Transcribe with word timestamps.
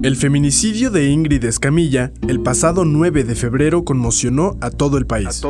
El 0.00 0.14
feminicidio 0.14 0.92
de 0.92 1.06
Ingrid 1.06 1.44
Escamilla 1.44 2.12
el 2.28 2.40
pasado 2.40 2.84
9 2.84 3.24
de 3.24 3.34
febrero 3.34 3.84
conmocionó 3.84 4.56
a 4.60 4.70
todo 4.70 4.96
el 4.96 5.06
país. 5.06 5.42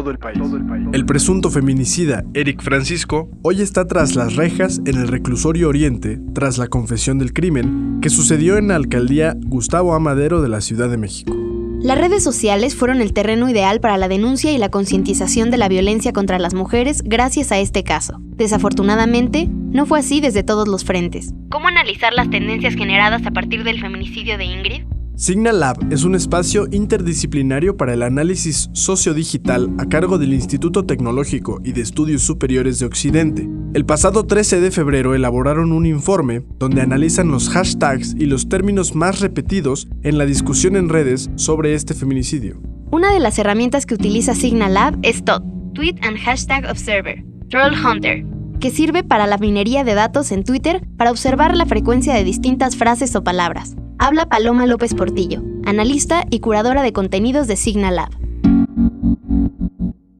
el, 0.93 1.05
presunto 1.05 1.51
feminicida 1.51 2.25
Eric 2.33 2.63
Francisco 2.63 3.29
hoy 3.43 3.61
está 3.61 3.87
tras 3.87 4.17
las 4.17 4.37
rejas 4.37 4.81
en 4.87 4.97
el 4.97 5.09
reclusorio 5.09 5.69
Oriente 5.69 6.19
tras 6.33 6.57
la 6.57 6.69
confesión 6.69 7.19
del 7.19 7.35
crimen 7.35 7.99
que 8.01 8.09
sucedió 8.09 8.57
en 8.57 8.69
la 8.69 8.77
alcaldía 8.77 9.37
Gustavo 9.39 9.95
Amadero 9.95 10.41
de 10.41 10.49
la 10.49 10.63
Ciudad 10.63 10.89
de 10.89 10.97
México. 10.97 11.38
Las 11.81 11.97
redes 11.97 12.25
sociales 12.25 12.75
fueron 12.75 13.01
el 13.01 13.13
terreno 13.13 13.49
ideal 13.49 13.79
para 13.79 13.97
la 13.99 14.09
denuncia 14.09 14.51
y 14.51 14.59
la 14.59 14.69
concientización 14.69 15.53
de 15.53 15.59
la 15.59 15.69
violencia 15.69 16.13
contra 16.13 16.41
las 16.41 16.53
mujeres 16.53 17.03
gracias 17.05 17.53
a 17.53 17.59
este 17.59 17.85
caso. 17.85 18.19
Desafortunadamente, 18.21 19.47
no 19.49 19.87
fue 19.87 20.01
así 20.01 20.21
desde 20.21 20.43
todos 20.43 20.67
los 20.67 20.85
frentes. 20.85 21.33
¿Cómo 21.51 21.69
analizar 21.69 22.13
las 22.13 22.31
tendencias 22.31 22.75
generadas 22.75 23.25
a 23.27 23.31
partir 23.31 23.63
del 23.63 23.81
feminicidio 23.81 24.37
de 24.39 24.45
Ingrid? 24.45 24.98
Signal 25.19 25.59
Lab 25.59 25.93
es 25.93 26.05
un 26.05 26.15
espacio 26.15 26.69
interdisciplinario 26.71 27.77
para 27.77 27.93
el 27.93 28.05
análisis 28.05 28.71
sociodigital 28.73 29.69
a 29.77 29.87
cargo 29.87 30.17
del 30.17 30.33
Instituto 30.33 30.87
Tecnológico 30.87 31.61
y 31.65 31.73
de 31.73 31.81
Estudios 31.81 32.23
Superiores 32.23 32.79
de 32.79 32.87
Occidente. 32.87 33.49
El 33.75 33.85
pasado 33.85 34.27
13 34.27 34.61
de 34.61 34.71
febrero 34.71 35.17
elaboraron 35.17 35.73
un 35.73 35.87
informe 35.87 36.45
donde 36.61 36.83
analizan 36.83 37.33
los 37.33 37.51
hashtags 37.51 38.15
y 38.17 38.27
los 38.27 38.49
términos 38.49 38.95
más 38.95 39.19
repetidos 39.19 39.89
en 40.05 40.19
la 40.19 40.25
discusión 40.25 40.77
en 40.77 40.89
redes 40.89 41.31
sobre 41.35 41.75
este 41.75 41.95
feminicidio. 41.95 42.63
Una 42.93 43.13
de 43.13 43.19
las 43.19 43.41
herramientas 43.41 43.87
que 43.87 43.95
utiliza 43.95 44.37
Signal 44.37 44.75
Lab 44.75 45.01
es 45.03 45.25
TOT, 45.25 45.43
Tweet 45.75 45.97
and 46.03 46.17
Hashtag 46.19 46.65
Observer, 46.71 47.25
Troll 47.51 47.75
Hunter, 47.75 48.25
que 48.61 48.71
sirve 48.71 49.03
para 49.03 49.27
la 49.27 49.39
minería 49.39 49.83
de 49.83 49.95
datos 49.95 50.31
en 50.31 50.45
Twitter 50.45 50.87
para 50.97 51.11
observar 51.11 51.57
la 51.57 51.67
frecuencia 51.67 52.15
de 52.15 52.23
distintas 52.23 52.77
frases 52.77 53.17
o 53.17 53.25
palabras. 53.25 53.75
Habla 54.01 54.27
Paloma 54.27 54.65
López 54.67 54.95
Portillo, 54.95 55.41
analista 55.67 56.23
y 56.31 56.39
curadora 56.39 56.83
de 56.83 56.93
contenidos 56.93 57.49
de 57.49 57.57
Signal 57.57 57.97
Lab. 57.97 58.11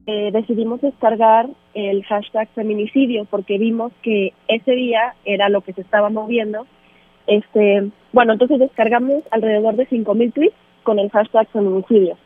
Eh, 0.05 0.31
decidimos 0.33 0.81
descargar 0.81 1.47
el 1.73 2.03
hashtag 2.03 2.49
feminicidio 2.49 3.23
porque 3.23 3.57
vimos 3.57 3.93
que 4.01 4.33
ese 4.49 4.71
día 4.73 5.15
era 5.23 5.47
lo 5.47 5.61
que 5.61 5.71
se 5.71 5.79
estaba 5.79 6.09
moviendo. 6.09 6.67
Este, 7.25 7.89
bueno, 8.11 8.33
entonces 8.33 8.59
descargamos 8.59 9.23
alrededor 9.31 9.77
de 9.77 9.87
5.000 9.87 10.33
tweets 10.33 10.55
con 10.83 10.99
el 10.99 11.09
hashtag 11.09 11.47
feminicidio. 11.47 12.17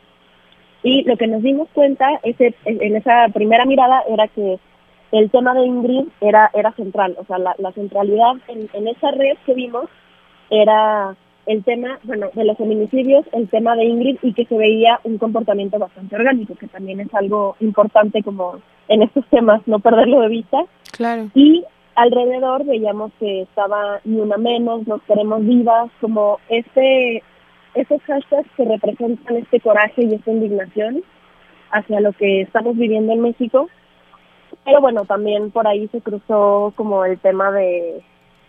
Y 0.81 1.03
lo 1.03 1.17
que 1.17 1.27
nos 1.27 1.43
dimos 1.43 1.69
cuenta 1.73 2.19
ese, 2.23 2.55
en 2.65 2.95
esa 2.95 3.27
primera 3.31 3.65
mirada 3.65 4.01
era 4.09 4.27
que 4.27 4.57
el 5.11 5.29
tema 5.29 5.53
de 5.53 5.67
Ingrid 5.67 6.07
era, 6.19 6.49
era 6.55 6.71
central, 6.71 7.15
o 7.19 7.25
sea, 7.25 7.37
la, 7.37 7.71
centralidad 7.73 8.37
en, 8.47 8.67
en 8.73 8.87
esa 8.87 9.11
red 9.11 9.37
que 9.45 9.53
vimos 9.53 9.85
era 10.49 11.15
el 11.45 11.63
tema, 11.63 11.99
bueno, 12.03 12.29
de 12.33 12.45
los 12.45 12.57
feminicidios, 12.57 13.25
el 13.33 13.49
tema 13.49 13.75
de 13.75 13.85
Ingrid 13.85 14.17
y 14.21 14.33
que 14.33 14.45
se 14.45 14.57
veía 14.57 14.99
un 15.03 15.17
comportamiento 15.17 15.77
bastante 15.77 16.15
orgánico, 16.15 16.55
que 16.55 16.67
también 16.67 16.99
es 16.99 17.13
algo 17.13 17.55
importante 17.59 18.23
como 18.23 18.61
en 18.87 19.03
estos 19.03 19.25
temas, 19.27 19.61
no 19.65 19.79
perderlo 19.79 20.21
de 20.21 20.29
vista. 20.29 20.63
Claro. 20.91 21.29
Y 21.33 21.65
alrededor 21.95 22.65
veíamos 22.65 23.11
que 23.19 23.41
estaba 23.41 23.99
ni 24.05 24.19
una 24.19 24.37
menos, 24.37 24.87
nos 24.87 25.01
queremos 25.03 25.45
vivas, 25.45 25.91
como 25.99 26.39
este, 26.49 27.23
esos 27.75 28.01
hashtags 28.03 28.49
que 28.55 28.65
representan 28.65 29.37
este 29.37 29.59
coraje 29.59 30.03
y 30.03 30.15
esta 30.15 30.31
indignación 30.31 31.03
hacia 31.71 31.99
lo 31.99 32.13
que 32.13 32.41
estamos 32.41 32.77
viviendo 32.77 33.13
en 33.13 33.21
México. 33.21 33.69
Pero 34.63 34.79
bueno, 34.79 35.03
también 35.05 35.51
por 35.51 35.67
ahí 35.67 35.87
se 35.89 35.99
cruzó 35.99 36.71
como 36.75 37.03
el 37.03 37.19
tema 37.19 37.51
de 37.51 38.01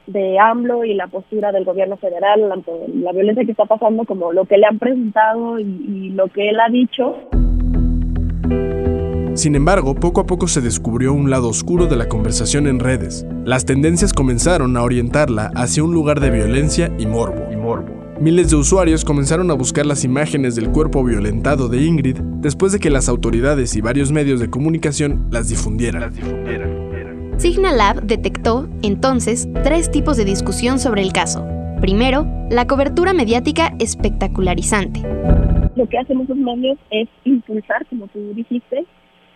de 0.07 0.39
AMLO 0.39 0.85
y 0.85 0.95
la 0.95 1.07
postura 1.07 1.53
del 1.53 1.65
gobierno 1.65 1.97
federal 1.97 2.53
ante 2.53 2.73
la 2.95 3.13
violencia 3.13 3.45
que 3.45 3.53
está 3.53 3.65
pasando, 3.65 4.05
como 4.05 4.33
lo 4.33 4.45
que 4.45 4.59
le 4.59 4.67
han 4.67 4.79
presentado 4.79 5.59
y, 5.59 6.11
lo 6.15 6.29
que 6.29 6.49
él 6.49 6.61
ha 6.61 6.71
dicho. 6.71 7.17
Sin 9.35 9.57
embargo, 9.57 9.95
poco 9.97 10.21
a 10.21 10.27
poco 10.27 10.47
se 10.47 10.61
descubrió 10.61 11.13
un 11.13 11.29
lado 11.29 11.49
oscuro 11.49 11.87
de 11.87 11.97
la 11.97 12.09
conversación 12.09 12.69
en 12.69 12.79
redes. 12.79 13.27
Las 13.45 13.65
tendencias 13.65 14.13
comenzaron 14.13 14.77
a 14.77 14.83
orientarla 14.83 15.51
hacia 15.57 15.83
un 15.83 15.93
lugar 15.93 16.21
de 16.21 16.31
violencia 16.31 16.93
y 16.99 17.07
morbo. 17.07 17.51
Y 17.51 17.57
morbo. 17.57 18.05
Miles 18.21 18.51
de 18.51 18.57
usuarios 18.57 19.05
comenzaron 19.05 19.51
a 19.51 19.55
buscar 19.55 19.87
las 19.87 20.05
imágenes 20.05 20.55
del 20.55 20.71
cuerpo 20.71 21.03
violentado 21.03 21.69
de 21.69 21.83
Ingrid 21.83 22.19
después 22.21 22.71
de 22.71 22.79
que 22.79 22.91
las 22.91 23.09
autoridades 23.09 23.75
y 23.75 23.81
varios 23.81 24.13
medios 24.13 24.39
de 24.39 24.49
comunicación 24.49 25.27
las 25.31 25.49
difundieran. 25.49 26.03
Las 26.03 26.15
difundieran. 26.15 26.74
Signal 27.37 27.77
Lab 27.77 28.03
detectó, 28.03 28.69
entonces, 28.83 29.49
tres 29.65 29.91
tipos 29.91 30.17
de 30.17 30.25
discusión 30.25 30.79
sobre 30.79 31.03
el 31.03 31.13
caso. 31.13 31.45
Primero, 31.81 32.27
la 32.49 32.67
cobertura 32.67 33.13
mediática 33.13 33.75
espectacularizante. 33.81 35.01
Lo 35.75 35.87
que 35.89 35.99
hacen 35.99 36.21
esos 36.21 36.37
medios 36.37 36.79
es 36.91 37.09
impulsar, 37.25 37.85
como 37.87 38.07
tú 38.09 38.21
dijiste, 38.35 38.87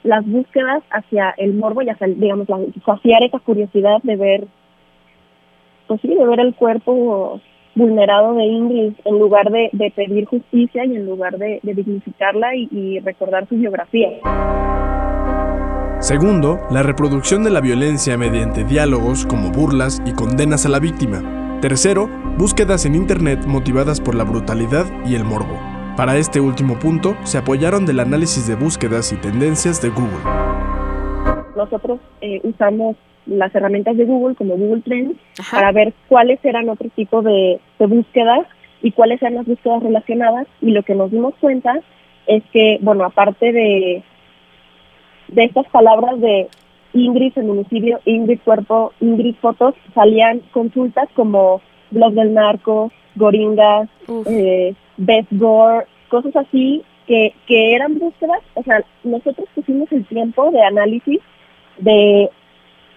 las 0.04 0.24
búsquedas 0.24 0.84
hacia 0.90 1.34
el 1.38 1.54
morbo 1.54 1.82
y 1.82 1.88
hacia, 1.88 2.06
digamos, 2.06 2.46
saciar 2.86 3.24
esa 3.24 3.40
curiosidad 3.40 3.98
de 4.04 4.16
ver, 4.16 4.46
pues 5.88 6.00
sí, 6.00 6.14
de 6.14 6.24
ver 6.24 6.38
el 6.38 6.54
cuerpo 6.54 7.40
vulnerado 7.74 8.34
de 8.34 8.44
Ingrid 8.44 8.92
en 9.04 9.18
lugar 9.18 9.50
de, 9.50 9.92
pedir 9.94 10.24
justicia 10.26 10.84
y 10.84 10.94
en 10.94 11.04
lugar 11.04 11.36
de, 11.36 11.60
dignificarla 11.64 12.54
y 12.54 13.00
recordar 13.00 13.48
su 13.48 13.56
biografía. 13.56 14.20
Segundo, 16.00 16.60
la 16.70 16.84
reproducción 16.84 17.42
de 17.42 17.50
la 17.50 17.60
violencia 17.60 18.16
mediante 18.16 18.62
diálogos 18.62 19.26
como 19.26 19.50
burlas 19.50 20.00
y 20.06 20.12
condenas 20.12 20.64
a 20.64 20.68
la 20.68 20.78
víctima. 20.78 21.58
Tercero, 21.60 22.08
búsquedas 22.38 22.86
en 22.86 22.94
Internet 22.94 23.40
motivadas 23.46 24.00
por 24.00 24.14
la 24.14 24.22
brutalidad 24.22 24.86
y 25.04 25.16
el 25.16 25.24
morbo. 25.24 25.58
Para 25.96 26.16
este 26.16 26.38
último 26.38 26.78
punto, 26.78 27.16
se 27.24 27.38
apoyaron 27.38 27.84
del 27.84 27.98
análisis 27.98 28.46
de 28.46 28.54
búsquedas 28.54 29.12
y 29.12 29.16
tendencias 29.16 29.82
de 29.82 29.88
Google. 29.88 30.22
Nosotros 31.56 31.98
eh, 32.20 32.40
usamos 32.44 32.94
las 33.26 33.52
herramientas 33.52 33.96
de 33.96 34.04
Google 34.04 34.36
como 34.36 34.56
Google 34.56 34.82
Trends 34.82 35.18
para 35.50 35.72
ver 35.72 35.92
cuáles 36.08 36.38
eran 36.44 36.68
otro 36.68 36.88
tipo 36.94 37.22
de, 37.22 37.58
de 37.80 37.86
búsquedas 37.86 38.46
y 38.82 38.92
cuáles 38.92 39.20
eran 39.20 39.34
las 39.34 39.46
búsquedas 39.46 39.82
relacionadas 39.82 40.46
y 40.62 40.70
lo 40.70 40.84
que 40.84 40.94
nos 40.94 41.10
dimos 41.10 41.34
cuenta 41.40 41.80
es 42.28 42.44
que, 42.52 42.78
bueno, 42.82 43.04
aparte 43.04 43.52
de 43.52 44.04
de 45.28 45.44
estas 45.44 45.66
palabras 45.68 46.20
de 46.20 46.48
Ingrid 46.94 47.32
feminicidio, 47.32 48.00
Ingrid 48.04 48.40
cuerpo, 48.44 48.92
Ingrid 49.00 49.36
fotos, 49.36 49.74
salían 49.94 50.40
consultas 50.52 51.08
como 51.14 51.60
blog 51.90 52.12
del 52.14 52.34
narco, 52.34 52.90
goringas, 53.14 53.88
eh, 54.26 54.74
best 54.96 55.28
gore, 55.32 55.86
cosas 56.08 56.34
así 56.36 56.82
que, 57.06 57.34
que 57.46 57.74
eran 57.74 57.98
búsquedas, 57.98 58.40
o 58.54 58.62
sea, 58.62 58.84
nosotros 59.04 59.48
pusimos 59.54 59.90
el 59.92 60.06
tiempo 60.06 60.50
de 60.50 60.62
análisis 60.62 61.20
de 61.78 62.30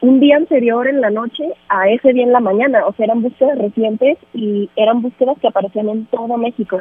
un 0.01 0.19
día 0.19 0.35
anterior 0.37 0.87
en 0.87 0.99
la 0.99 1.09
noche 1.09 1.43
a 1.69 1.89
ese 1.89 2.11
día 2.13 2.23
en 2.23 2.33
la 2.33 2.39
mañana, 2.39 2.85
o 2.87 2.93
sea, 2.93 3.05
eran 3.05 3.21
búsquedas 3.21 3.57
recientes 3.57 4.17
y 4.33 4.69
eran 4.75 5.01
búsquedas 5.01 5.37
que 5.39 5.47
aparecían 5.47 5.89
en 5.89 6.05
todo 6.07 6.37
México. 6.37 6.79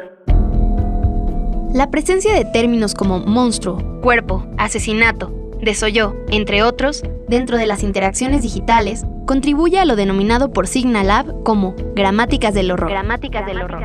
La 1.73 1.89
presencia 1.89 2.33
de 2.33 2.43
términos 2.43 2.93
como 2.93 3.19
monstruo, 3.19 3.77
cuerpo, 4.01 4.45
asesinato, 4.57 5.31
desoyó, 5.61 6.15
entre 6.31 6.63
otros, 6.63 7.03
dentro 7.27 7.57
de 7.57 7.67
las 7.67 7.83
interacciones 7.83 8.41
digitales, 8.41 9.05
contribuye 9.25 9.79
a 9.79 9.85
lo 9.85 9.95
denominado 9.95 10.51
por 10.51 10.67
Signal 10.67 11.07
Lab 11.07 11.43
como 11.43 11.75
gramáticas 11.95 12.53
del 12.53 12.71
horror. 12.71 12.89
Gramáticas 12.89 13.45
del 13.45 13.61
horror. 13.61 13.81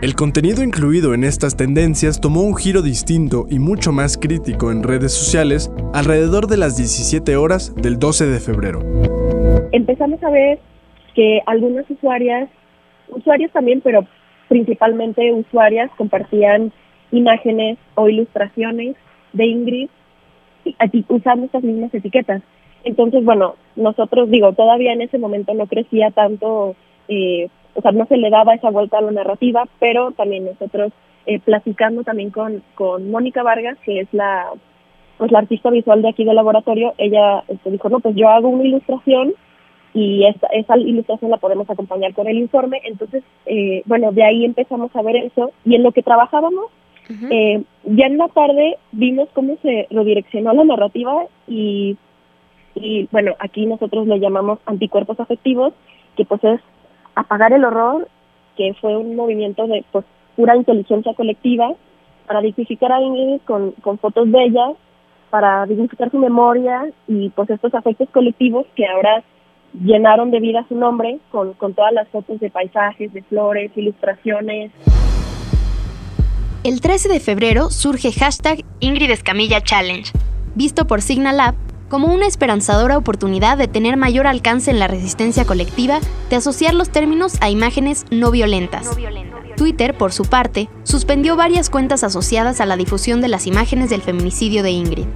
El 0.00 0.14
contenido 0.14 0.62
incluido 0.62 1.12
en 1.12 1.24
estas 1.24 1.56
tendencias 1.56 2.20
tomó 2.20 2.42
un 2.42 2.56
giro 2.56 2.80
distinto 2.80 3.46
y 3.50 3.58
mucho 3.58 3.92
más 3.92 4.16
crítico 4.16 4.70
en 4.70 4.82
redes 4.82 5.12
sociales 5.12 5.70
alrededor 5.92 6.46
de 6.46 6.56
las 6.56 6.76
17 6.76 7.36
horas 7.36 7.74
del 7.74 7.98
12 7.98 8.26
de 8.26 8.40
febrero. 8.40 8.80
Empezamos 9.72 10.22
a 10.22 10.30
ver 10.30 10.58
que 11.14 11.40
algunas 11.44 11.88
usuarias, 11.90 12.48
usuarios 13.08 13.52
también, 13.52 13.82
pero 13.82 14.06
principalmente 14.48 15.32
usuarias, 15.34 15.90
compartían 15.98 16.72
imágenes 17.12 17.76
o 17.96 18.08
ilustraciones 18.08 18.96
de 19.34 19.44
Ingrid 19.44 19.90
usando 21.08 21.46
estas 21.46 21.62
mismas 21.62 21.92
etiquetas. 21.94 22.42
Entonces, 22.84 23.24
bueno, 23.24 23.56
nosotros, 23.76 24.30
digo, 24.30 24.52
todavía 24.52 24.92
en 24.92 25.02
ese 25.02 25.18
momento 25.18 25.52
no 25.54 25.66
crecía 25.66 26.10
tanto, 26.10 26.74
eh, 27.08 27.48
o 27.74 27.82
sea, 27.82 27.92
no 27.92 28.06
se 28.06 28.16
le 28.16 28.30
daba 28.30 28.54
esa 28.54 28.70
vuelta 28.70 28.98
a 28.98 29.02
la 29.02 29.10
narrativa, 29.10 29.64
pero 29.78 30.12
también 30.12 30.46
nosotros 30.46 30.92
eh, 31.26 31.38
platicando 31.40 32.02
también 32.02 32.30
con, 32.30 32.62
con 32.74 33.10
Mónica 33.10 33.42
Vargas, 33.42 33.78
que 33.84 34.00
es 34.00 34.08
la, 34.12 34.46
pues 35.18 35.30
la 35.30 35.40
artista 35.40 35.70
visual 35.70 36.00
de 36.00 36.08
aquí 36.08 36.24
del 36.24 36.36
laboratorio, 36.36 36.94
ella 36.96 37.44
este, 37.48 37.70
dijo, 37.70 37.90
no, 37.90 38.00
pues 38.00 38.14
yo 38.16 38.28
hago 38.28 38.48
una 38.48 38.64
ilustración 38.64 39.34
y 39.92 40.24
esa, 40.24 40.46
esa 40.48 40.78
ilustración 40.78 41.30
la 41.30 41.36
podemos 41.36 41.68
acompañar 41.68 42.14
con 42.14 42.26
el 42.26 42.38
informe. 42.38 42.80
Entonces, 42.84 43.22
eh, 43.44 43.82
bueno, 43.84 44.12
de 44.12 44.24
ahí 44.24 44.44
empezamos 44.44 44.94
a 44.96 45.02
ver 45.02 45.16
eso 45.16 45.52
y 45.64 45.74
en 45.74 45.82
lo 45.82 45.92
que 45.92 46.02
trabajábamos 46.02 46.66
eh, 47.30 47.62
ya 47.84 48.06
en 48.06 48.18
la 48.18 48.28
tarde 48.28 48.76
vimos 48.92 49.28
cómo 49.32 49.56
se 49.62 49.86
redireccionó 49.90 50.52
la 50.52 50.64
narrativa 50.64 51.26
y, 51.48 51.96
bueno, 53.10 53.34
aquí 53.38 53.66
nosotros 53.66 54.06
le 54.06 54.20
llamamos 54.20 54.58
anticuerpos 54.66 55.18
afectivos, 55.18 55.72
que 56.16 56.24
pues 56.24 56.42
es 56.44 56.60
apagar 57.14 57.52
el 57.52 57.64
horror 57.64 58.08
que 58.56 58.74
fue 58.80 58.96
un 58.96 59.16
movimiento 59.16 59.66
de 59.66 59.84
pues, 59.90 60.04
pura 60.36 60.56
inteligencia 60.56 61.14
colectiva 61.14 61.72
para 62.26 62.40
dignificar 62.40 62.92
a 62.92 63.00
Ingrid 63.00 63.40
con, 63.44 63.72
con 63.82 63.98
fotos 63.98 64.30
de 64.30 64.44
ella, 64.44 64.72
para 65.30 65.66
dignificar 65.66 66.10
su 66.10 66.18
memoria 66.18 66.90
y 67.08 67.30
pues 67.30 67.50
estos 67.50 67.74
afectos 67.74 68.08
colectivos 68.10 68.66
que 68.74 68.86
ahora 68.86 69.22
llenaron 69.72 70.30
de 70.30 70.40
vida 70.40 70.64
su 70.68 70.74
nombre 70.74 71.18
con, 71.30 71.54
con 71.54 71.74
todas 71.74 71.92
las 71.92 72.08
fotos 72.08 72.40
de 72.40 72.50
paisajes, 72.50 73.12
de 73.12 73.22
flores, 73.22 73.70
ilustraciones. 73.76 74.72
El 76.62 76.82
13 76.82 77.08
de 77.08 77.20
febrero 77.20 77.70
surge 77.70 78.12
hashtag 78.12 78.66
Ingrid 78.80 79.10
Escamilla 79.10 79.62
Challenge, 79.62 80.12
visto 80.54 80.86
por 80.86 81.00
Signalab 81.00 81.54
como 81.90 82.14
una 82.14 82.26
esperanzadora 82.26 82.96
oportunidad 82.96 83.58
de 83.58 83.68
tener 83.68 83.96
mayor 83.96 84.28
alcance 84.28 84.70
en 84.70 84.78
la 84.78 84.86
resistencia 84.86 85.44
colectiva 85.44 85.98
de 86.30 86.36
asociar 86.36 86.72
los 86.72 86.88
términos 86.88 87.36
a 87.42 87.50
imágenes 87.50 88.06
no 88.10 88.30
violentas. 88.30 88.96
Twitter, 89.56 89.94
por 89.94 90.12
su 90.12 90.24
parte, 90.24 90.68
suspendió 90.84 91.36
varias 91.36 91.68
cuentas 91.68 92.04
asociadas 92.04 92.60
a 92.60 92.66
la 92.66 92.76
difusión 92.76 93.20
de 93.20 93.28
las 93.28 93.46
imágenes 93.46 93.90
del 93.90 94.00
feminicidio 94.00 94.62
de 94.62 94.70
Ingrid. 94.70 95.06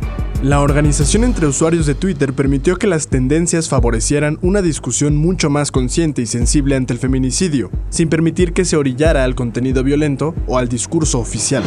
La 0.42 0.60
organización 0.60 1.24
entre 1.24 1.46
usuarios 1.46 1.86
de 1.86 1.94
Twitter 1.94 2.34
permitió 2.34 2.76
que 2.76 2.88
las 2.88 3.08
tendencias 3.08 3.70
favorecieran 3.70 4.38
una 4.42 4.60
discusión 4.60 5.16
mucho 5.16 5.48
más 5.48 5.70
consciente 5.70 6.20
y 6.20 6.26
sensible 6.26 6.74
ante 6.74 6.92
el 6.92 6.98
feminicidio, 6.98 7.70
sin 7.88 8.10
permitir 8.10 8.52
que 8.52 8.64
se 8.64 8.76
orillara 8.76 9.24
al 9.24 9.36
contenido 9.36 9.84
violento 9.84 10.34
o 10.46 10.58
al 10.58 10.68
discurso 10.68 11.20
oficial. 11.20 11.62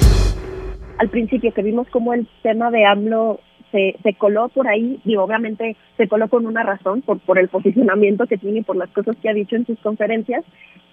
Al 1.00 1.09
principio 1.09 1.54
que 1.54 1.63
vimos 1.63 1.88
cómo 1.92 2.13
el 2.13 2.27
tema 2.44 2.69
de 2.69 2.86
AMLO 2.86 3.39
se, 3.72 3.96
se 4.04 4.14
coló 4.14 4.50
por 4.50 4.68
ahí, 4.68 5.00
y 5.06 5.16
obviamente 5.16 5.75
se 5.98 6.08
coló 6.08 6.30
con 6.30 6.46
una 6.46 6.64
razón, 6.64 7.02
por, 7.02 7.19
por 7.19 7.40
el 7.40 7.50
posicionamiento 7.50 8.28
que 8.28 8.38
tiene 8.38 8.60
y 8.60 8.64
por 8.64 8.75
las 8.75 8.90
cosas 8.90 9.16
que 9.22 9.30
ha 9.30 9.34
dicho 9.34 9.56
en 9.56 9.66
sus 9.66 9.80
conferencias, 9.80 10.44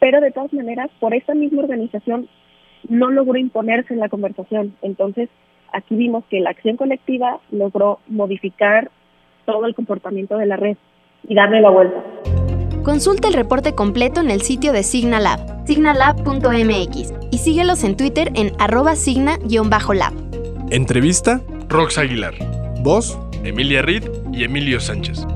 pero 0.00 0.20
de 0.20 0.32
todas 0.32 0.52
maneras, 0.52 0.90
por 1.00 1.14
esta 1.14 1.34
misma 1.34 1.62
organización 1.62 2.28
no 2.88 3.10
logró 3.10 3.38
imponerse 3.38 3.94
en 3.94 4.00
la 4.00 4.08
conversación. 4.08 4.74
Entonces, 4.82 5.28
aquí 5.72 5.94
vimos 5.94 6.24
que 6.30 6.40
la 6.40 6.50
acción 6.50 6.76
colectiva 6.76 7.40
logró 7.50 8.00
modificar 8.08 8.90
todo 9.46 9.66
el 9.66 9.74
comportamiento 9.74 10.36
de 10.36 10.46
la 10.46 10.56
red 10.56 10.76
y 11.26 11.34
darle 11.34 11.60
la 11.60 11.70
vuelta. 11.70 12.02
Consulta 12.82 13.28
el 13.28 13.34
reporte 13.34 13.74
completo 13.74 14.20
en 14.20 14.30
el 14.30 14.42
sitio 14.42 14.72
de 14.72 14.82
Signalab, 14.82 15.66
signalab.mx, 15.66 17.14
y 17.30 17.38
síguelos 17.38 17.82
en 17.82 17.96
Twitter 17.96 18.30
en 18.34 18.52
arroba 18.58 18.94
signa-lab. 18.94 20.12
Entrevista, 20.70 21.40
Rox 21.68 21.96
Aguilar. 21.98 22.34
Voz, 22.84 23.18
Emilia 23.42 23.80
Reed 23.80 24.04
y 24.34 24.44
Emilio 24.44 24.78
Sánchez. 24.78 25.26